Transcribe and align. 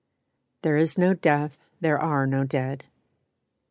"THERE 0.63 0.77
is 0.77 0.97
no 0.97 1.13
death, 1.13 1.59
there 1.79 1.99
are 1.99 2.25
no 2.25 2.43
dead." 2.43 2.85